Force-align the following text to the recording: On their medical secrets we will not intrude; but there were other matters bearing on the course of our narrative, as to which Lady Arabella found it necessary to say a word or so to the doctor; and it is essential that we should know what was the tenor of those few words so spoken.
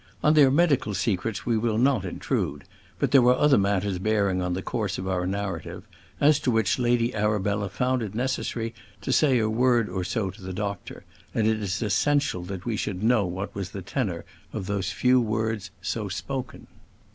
On 0.23 0.33
their 0.33 0.49
medical 0.49 0.95
secrets 0.95 1.45
we 1.45 1.59
will 1.59 1.77
not 1.77 2.05
intrude; 2.05 2.63
but 2.97 3.11
there 3.11 3.21
were 3.21 3.35
other 3.35 3.59
matters 3.59 3.99
bearing 3.99 4.41
on 4.41 4.53
the 4.55 4.63
course 4.63 4.97
of 4.97 5.07
our 5.07 5.27
narrative, 5.27 5.83
as 6.19 6.39
to 6.39 6.49
which 6.49 6.79
Lady 6.79 7.13
Arabella 7.13 7.69
found 7.69 8.01
it 8.01 8.15
necessary 8.15 8.73
to 9.01 9.11
say 9.11 9.37
a 9.37 9.47
word 9.47 9.89
or 9.89 10.03
so 10.03 10.31
to 10.31 10.41
the 10.41 10.53
doctor; 10.53 11.03
and 11.35 11.45
it 11.47 11.61
is 11.61 11.83
essential 11.83 12.41
that 12.45 12.65
we 12.65 12.75
should 12.75 13.03
know 13.03 13.27
what 13.27 13.53
was 13.53 13.69
the 13.69 13.83
tenor 13.83 14.25
of 14.53 14.65
those 14.65 14.89
few 14.89 15.21
words 15.21 15.69
so 15.83 16.09
spoken. 16.09 16.65